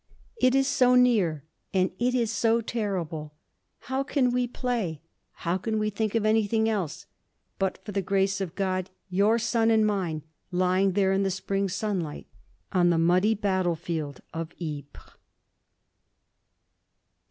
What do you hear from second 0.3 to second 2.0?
It is so near. And